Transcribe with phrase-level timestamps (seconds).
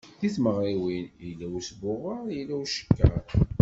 [0.21, 3.23] Deg tmeɣriwin, yella usbuɣer yella ucekker.